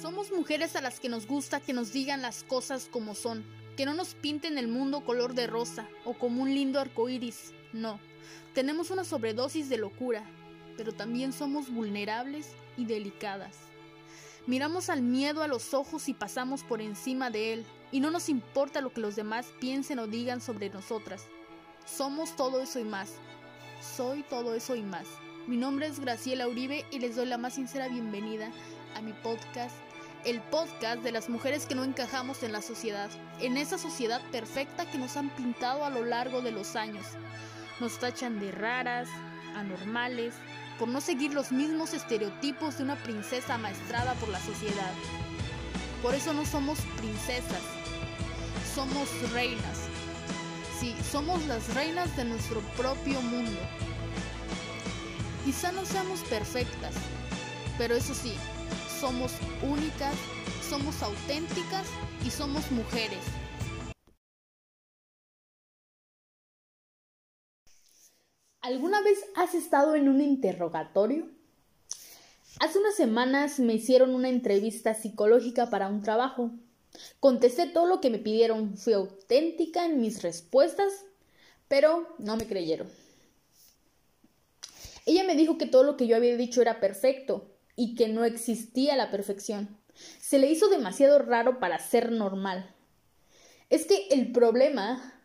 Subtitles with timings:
[0.00, 3.44] Somos mujeres a las que nos gusta que nos digan las cosas como son,
[3.76, 7.52] que no nos pinten el mundo color de rosa o como un lindo arco iris.
[7.72, 7.98] No,
[8.54, 10.22] tenemos una sobredosis de locura,
[10.76, 13.56] pero también somos vulnerables y delicadas.
[14.46, 18.28] Miramos al miedo a los ojos y pasamos por encima de él, y no nos
[18.28, 21.26] importa lo que los demás piensen o digan sobre nosotras.
[21.86, 23.14] Somos todo eso y más.
[23.96, 25.08] Soy todo eso y más.
[25.48, 28.52] Mi nombre es Graciela Uribe y les doy la más sincera bienvenida
[28.94, 29.87] a mi podcast
[30.24, 34.90] el podcast de las mujeres que no encajamos en la sociedad, en esa sociedad perfecta
[34.90, 37.04] que nos han pintado a lo largo de los años.
[37.80, 39.08] Nos tachan de raras,
[39.54, 40.34] anormales,
[40.78, 44.92] por no seguir los mismos estereotipos de una princesa amaestrada por la sociedad.
[46.02, 47.62] Por eso no somos princesas,
[48.74, 49.88] somos reinas.
[50.78, 53.58] Sí, somos las reinas de nuestro propio mundo.
[55.44, 56.94] Quizá no seamos perfectas,
[57.78, 58.34] pero eso sí,
[58.98, 60.14] somos únicas,
[60.68, 61.86] somos auténticas
[62.26, 63.20] y somos mujeres.
[68.60, 71.28] ¿Alguna vez has estado en un interrogatorio?
[72.58, 76.50] Hace unas semanas me hicieron una entrevista psicológica para un trabajo.
[77.20, 80.92] Contesté todo lo que me pidieron, fui auténtica en mis respuestas,
[81.68, 82.88] pero no me creyeron.
[85.06, 88.24] Ella me dijo que todo lo que yo había dicho era perfecto, y que no
[88.24, 89.78] existía la perfección.
[90.18, 92.74] Se le hizo demasiado raro para ser normal.
[93.70, 95.22] Es que el problema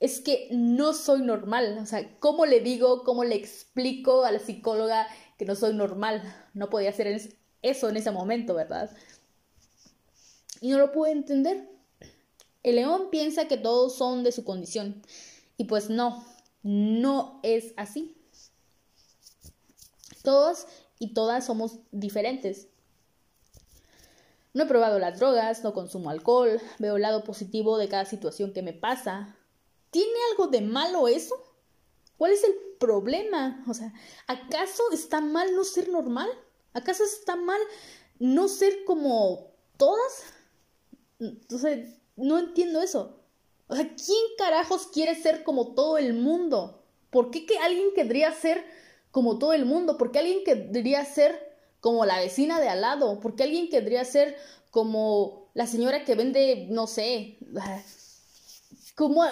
[0.00, 1.78] es que no soy normal.
[1.78, 6.22] O sea, ¿cómo le digo, cómo le explico a la psicóloga que no soy normal?
[6.54, 7.20] No podía hacer
[7.60, 8.90] eso en ese momento, ¿verdad?
[10.62, 11.68] Y no lo pude entender.
[12.62, 15.02] El león piensa que todos son de su condición.
[15.58, 16.24] Y pues no,
[16.62, 18.16] no es así.
[20.22, 20.66] Todos
[21.00, 22.68] y todas somos diferentes.
[24.52, 28.52] No he probado las drogas, no consumo alcohol, veo el lado positivo de cada situación
[28.52, 29.36] que me pasa.
[29.90, 31.34] ¿Tiene algo de malo eso?
[32.16, 33.64] ¿Cuál es el problema?
[33.66, 33.92] O sea,
[34.26, 36.28] ¿acaso está mal no ser normal?
[36.74, 37.60] ¿Acaso está mal
[38.18, 40.24] no ser como todas?
[41.18, 43.20] Entonces, no entiendo eso.
[43.68, 46.82] O sea, ¿quién carajos quiere ser como todo el mundo?
[47.10, 48.64] ¿Por qué que alguien querría ser
[49.10, 49.96] como todo el mundo?
[49.98, 51.50] porque alguien querría ser
[51.80, 53.20] como la vecina de al lado?
[53.20, 54.36] porque alguien querría ser
[54.70, 57.38] como la señora que vende, no sé,
[58.94, 59.24] ¿cómo,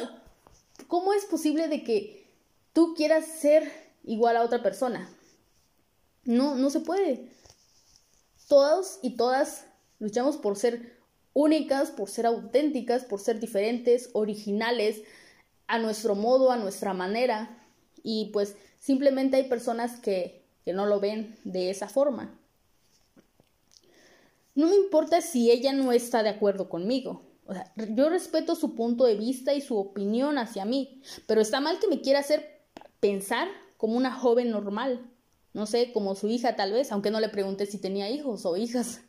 [0.86, 2.26] cómo es posible de que
[2.72, 3.70] tú quieras ser
[4.04, 5.08] igual a otra persona?
[6.24, 7.30] No, no se puede.
[8.48, 9.64] Todos y todas
[9.98, 10.98] luchamos por ser
[11.32, 15.02] únicas, por ser auténticas, por ser diferentes, originales,
[15.66, 17.64] a nuestro modo, a nuestra manera.
[18.02, 22.38] Y pues Simplemente hay personas que, que no lo ven de esa forma.
[24.54, 27.22] No me importa si ella no está de acuerdo conmigo.
[27.46, 31.60] O sea, yo respeto su punto de vista y su opinión hacia mí, pero está
[31.60, 32.60] mal que me quiera hacer
[33.00, 35.10] pensar como una joven normal.
[35.54, 38.56] No sé, como su hija tal vez, aunque no le pregunté si tenía hijos o
[38.56, 39.00] hijas.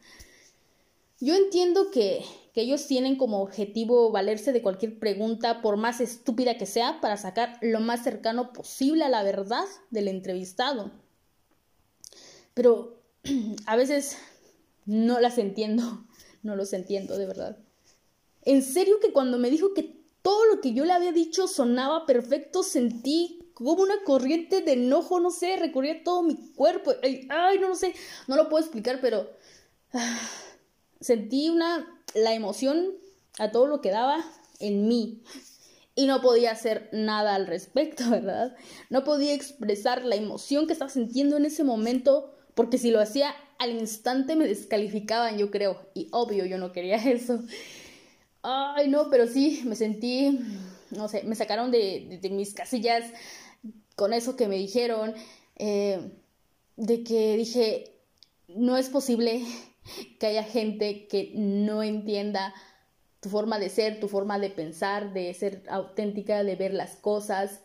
[1.20, 2.24] Yo entiendo que,
[2.60, 7.16] que ellos tienen como objetivo valerse de cualquier pregunta, por más estúpida que sea, para
[7.16, 10.92] sacar lo más cercano posible a la verdad del entrevistado.
[12.54, 13.02] Pero
[13.66, 14.18] a veces
[14.86, 16.06] no las entiendo,
[16.44, 17.58] no los entiendo de verdad.
[18.42, 22.06] En serio que cuando me dijo que todo lo que yo le había dicho sonaba
[22.06, 26.92] perfecto, sentí como una corriente de enojo, no sé, recorría todo mi cuerpo.
[27.04, 27.96] Ay, ay no, no sé,
[28.28, 29.30] no lo puedo explicar, pero
[31.00, 32.94] sentí una la emoción
[33.38, 34.24] a todo lo que daba
[34.60, 35.22] en mí
[35.96, 38.56] y no podía hacer nada al respecto, ¿verdad?
[38.90, 43.34] No podía expresar la emoción que estaba sintiendo en ese momento porque si lo hacía
[43.58, 47.42] al instante me descalificaban, yo creo, y obvio yo no quería eso.
[48.42, 50.40] Ay, no, pero sí, me sentí,
[50.92, 53.06] no sé, me sacaron de, mis casillas
[53.96, 55.14] con eso que me dijeron,
[55.58, 56.00] eh,
[56.78, 57.94] de que dije,
[58.48, 59.44] no es posible
[60.20, 62.54] que haya gente que no entienda
[63.20, 67.62] tu forma de ser, tu forma de pensar, de ser auténtica, de ver las cosas.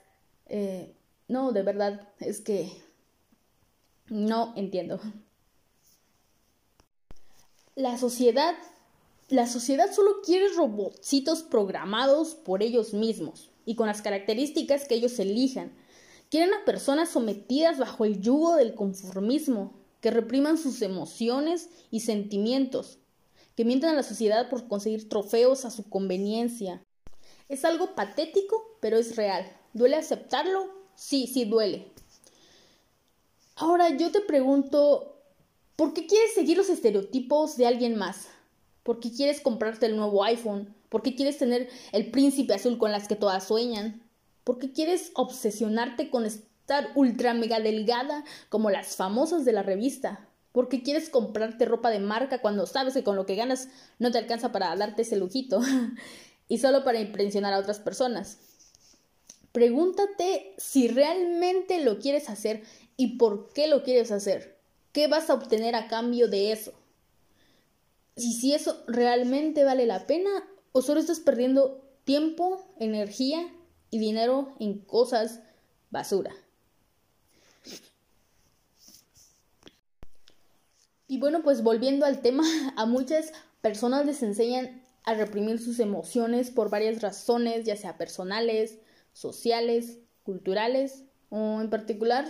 [0.46, 0.94] Eh,
[1.28, 2.70] no, de verdad, es que
[4.08, 5.00] no entiendo.
[7.76, 8.54] La sociedad,
[9.28, 15.18] la sociedad solo quiere robotcitos programados por ellos mismos y con las características que ellos
[15.18, 15.72] elijan.
[16.30, 19.72] Quieren a personas sometidas bajo el yugo del conformismo,
[20.04, 22.98] que repriman sus emociones y sentimientos,
[23.56, 26.84] que mientan a la sociedad por conseguir trofeos a su conveniencia.
[27.48, 29.50] Es algo patético, pero es real.
[29.72, 30.68] ¿Duele aceptarlo?
[30.94, 31.90] Sí, sí duele.
[33.56, 35.14] Ahora yo te pregunto,
[35.74, 38.28] ¿Por qué quieres seguir los estereotipos de alguien más?
[38.82, 40.74] ¿Por qué quieres comprarte el nuevo iPhone?
[40.90, 44.02] ¿Por qué quieres tener el príncipe azul con las que todas sueñan?
[44.44, 46.26] ¿Por qué quieres obsesionarte con
[46.64, 50.26] estar ultra mega delgada como las famosas de la revista?
[50.50, 53.68] ¿Por qué quieres comprarte ropa de marca cuando sabes que con lo que ganas
[53.98, 55.60] no te alcanza para darte ese lujito?
[56.48, 58.38] y solo para impresionar a otras personas.
[59.52, 62.62] Pregúntate si realmente lo quieres hacer
[62.96, 64.58] y por qué lo quieres hacer.
[64.92, 66.72] ¿Qué vas a obtener a cambio de eso?
[68.16, 70.30] Y si eso realmente vale la pena
[70.72, 73.52] o solo estás perdiendo tiempo, energía
[73.90, 75.40] y dinero en cosas
[75.90, 76.34] basura.
[81.06, 82.44] Y bueno, pues volviendo al tema,
[82.76, 88.78] a muchas personas les enseñan a reprimir sus emociones por varias razones, ya sea personales,
[89.12, 92.26] sociales, culturales o en particular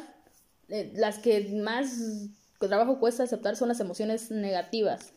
[0.68, 2.28] eh, las que más
[2.58, 5.12] trabajo cuesta aceptar son las emociones negativas.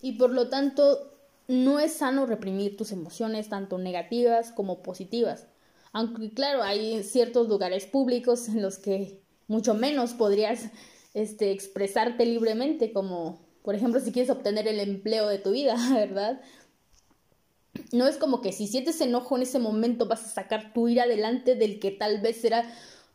[0.00, 1.12] Y por lo tanto,
[1.48, 5.46] no es sano reprimir tus emociones, tanto negativas como positivas.
[5.92, 9.21] Aunque claro, hay ciertos lugares públicos en los que
[9.52, 10.70] mucho menos podrías
[11.14, 16.40] este, expresarte libremente, como por ejemplo si quieres obtener el empleo de tu vida, ¿verdad?
[17.92, 21.06] No es como que si sientes enojo en ese momento vas a sacar tu ira
[21.06, 22.64] delante del que tal vez será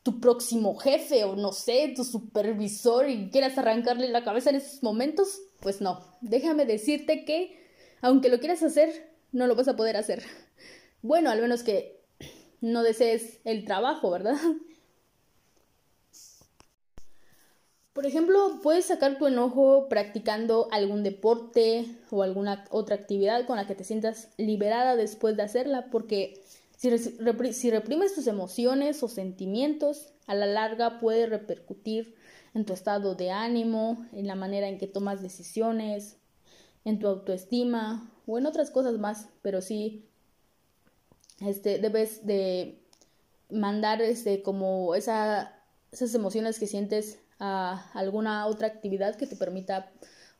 [0.03, 4.83] tu próximo jefe o no sé, tu supervisor y quieras arrancarle la cabeza en esos
[4.83, 6.17] momentos, pues no.
[6.21, 7.59] Déjame decirte que
[8.01, 10.23] aunque lo quieras hacer, no lo vas a poder hacer.
[11.01, 11.99] Bueno, al menos que
[12.61, 14.37] no desees el trabajo, ¿verdad?
[17.97, 23.65] Por ejemplo, puedes sacar tu enojo practicando algún deporte o alguna otra actividad con la
[23.65, 26.43] que te sientas liberada después de hacerla, porque
[26.75, 26.91] si,
[27.71, 32.13] reprimes tus emociones o sentimientos, a la larga puede repercutir
[32.53, 36.17] en tu estado de ánimo, en la manera en que tomas decisiones,
[36.85, 40.05] en tu autoestima o en otras cosas más, pero sí
[41.41, 42.79] este, debes de
[43.49, 49.91] mandar este, como esa, esas emociones que sientes a alguna otra actividad que te permita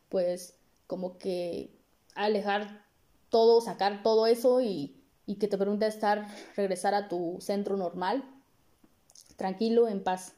[0.10, 0.56] pues
[0.88, 1.72] como que
[2.16, 2.86] alejar
[3.30, 4.96] todo, sacar todo eso y,
[5.26, 8.24] y que te permita estar, regresar a tu centro normal,
[9.36, 10.34] tranquilo, en paz.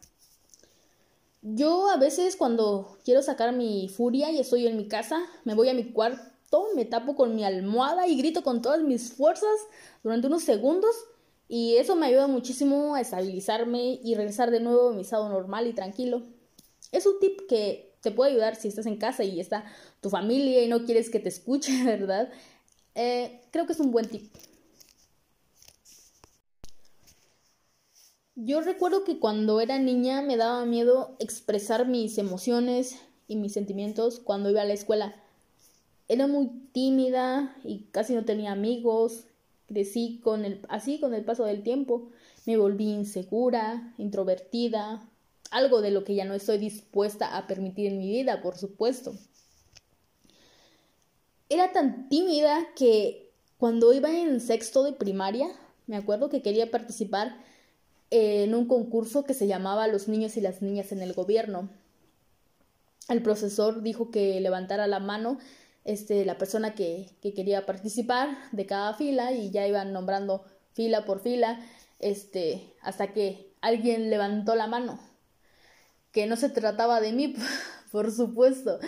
[1.42, 5.70] Yo a veces cuando quiero sacar mi furia y estoy en mi casa, me voy
[5.70, 9.56] a mi cuarto, me tapo con mi almohada y grito con todas mis fuerzas
[10.04, 10.96] durante unos segundos
[11.48, 15.68] y eso me ayuda muchísimo a estabilizarme y regresar de nuevo a mi estado normal
[15.68, 16.24] y tranquilo.
[16.92, 19.66] Es un tip que te puede ayudar si estás en casa y está
[20.02, 22.30] tu familia y no quieres que te escuche, ¿verdad?
[22.96, 24.32] Eh, creo que es un buen tip.
[28.36, 32.96] Yo recuerdo que cuando era niña me daba miedo expresar mis emociones
[33.28, 35.14] y mis sentimientos cuando iba a la escuela.
[36.08, 39.26] Era muy tímida y casi no tenía amigos.
[39.68, 42.10] Crecí con el, así con el paso del tiempo.
[42.46, 45.08] Me volví insegura, introvertida,
[45.51, 49.13] algo de lo que ya no estoy dispuesta a permitir en mi vida, por supuesto.
[51.50, 55.48] Era tan tímida que cuando iba en sexto de primaria,
[55.88, 57.36] me acuerdo que quería participar
[58.12, 61.69] en un concurso que se llamaba Los niños y las niñas en el gobierno.
[63.07, 65.40] El profesor dijo que levantara la mano
[65.84, 70.44] este, la persona que, que quería participar de cada fila y ya iban nombrando
[70.74, 71.59] fila por fila
[72.00, 75.00] este, hasta que alguien levantó la mano
[76.11, 77.35] que no se trataba de mí,
[77.92, 78.80] por supuesto.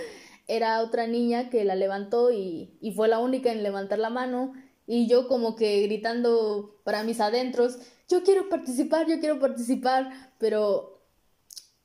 [0.48, 4.54] Era otra niña que la levantó y, y fue la única en levantar la mano
[4.88, 7.78] y yo como que gritando para mis adentros,
[8.10, 11.02] yo quiero participar, yo quiero participar, pero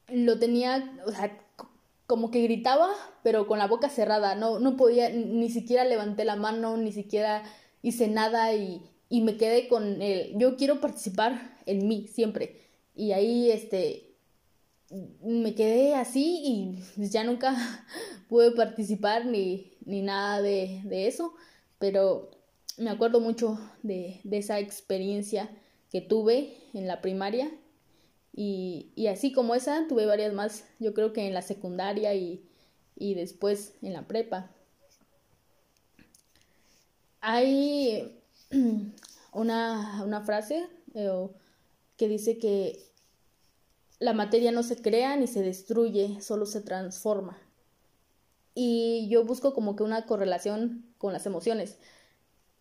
[0.09, 1.39] lo tenía, o sea,
[2.07, 2.89] como que gritaba,
[3.23, 7.43] pero con la boca cerrada, no, no podía, ni siquiera levanté la mano, ni siquiera
[7.83, 12.61] hice nada y, y me quedé con el, yo quiero participar en mí siempre.
[12.95, 14.06] Y ahí, este,
[14.91, 17.55] me quedé así y ya nunca
[18.29, 21.35] pude participar ni, ni nada de, de, eso,
[21.79, 22.31] pero
[22.79, 25.51] me acuerdo mucho de, de, esa experiencia
[25.91, 27.51] que tuve en la primaria
[28.35, 32.45] y, y, así como esa tuve varias más, yo creo que en la secundaria y,
[32.95, 34.51] y después en la prepa.
[37.21, 38.21] Hay
[39.33, 41.29] una, una frase eh,
[41.97, 42.87] que dice que
[43.99, 47.39] la materia no se crea ni se destruye, solo se transforma.
[48.55, 51.77] Y yo busco como que una correlación con las emociones,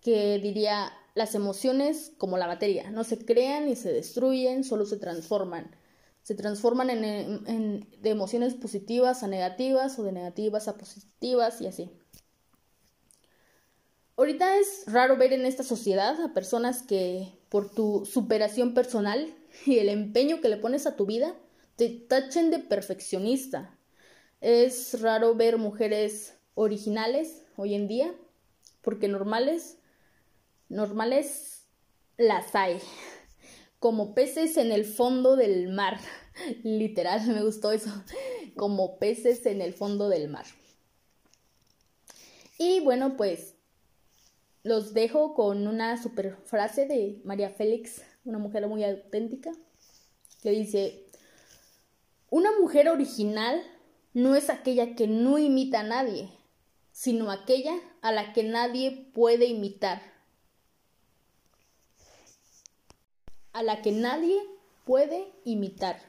[0.01, 4.97] que diría las emociones como la materia, no se crean ni se destruyen, solo se
[4.97, 5.75] transforman.
[6.23, 11.91] Se transforman en, de emociones positivas a negativas o de negativas a positivas y así.
[14.17, 19.33] Ahorita es raro ver en esta sociedad a personas que por tu superación personal
[19.65, 21.35] y el empeño que le pones a tu vida
[21.75, 23.77] te tachen de perfeccionista.
[24.41, 28.13] Es raro ver mujeres originales hoy en día
[28.81, 29.77] porque normales
[30.69, 31.67] normales
[32.17, 32.79] las hay
[33.79, 35.99] como peces en el fondo del mar.
[36.63, 37.91] Literal, me gustó eso.
[38.55, 40.45] Como peces en el fondo del mar.
[42.57, 43.54] Y bueno, pues
[44.65, 49.51] los dejo con una super frase de María Félix, una mujer muy auténtica,
[50.41, 51.05] que dice,
[52.31, 53.61] una mujer original
[54.15, 56.31] no es aquella que no imita a nadie,
[56.91, 60.01] sino aquella a la que nadie puede imitar.
[63.53, 64.35] A la que nadie
[64.83, 66.01] puede imitar.